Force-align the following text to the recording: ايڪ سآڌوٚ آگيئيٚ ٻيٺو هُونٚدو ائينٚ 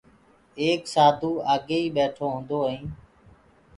ايڪ 0.61 0.81
سآڌوٚ 0.93 1.43
آگيئيٚ 1.53 1.93
ٻيٺو 1.95 2.25
هُونٚدو 2.31 2.57
ائينٚ 2.67 2.89